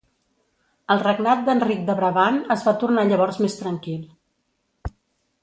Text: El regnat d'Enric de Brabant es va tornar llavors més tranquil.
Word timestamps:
El 0.93 1.01
regnat 1.03 1.43
d'Enric 1.49 1.83
de 1.89 1.97
Brabant 1.99 2.39
es 2.57 2.65
va 2.69 2.75
tornar 2.85 3.05
llavors 3.11 3.39
més 3.45 3.59
tranquil. 3.61 4.93